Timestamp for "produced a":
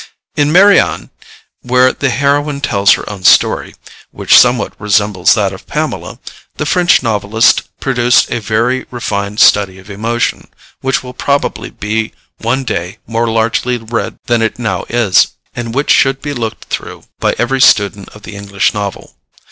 7.79-8.39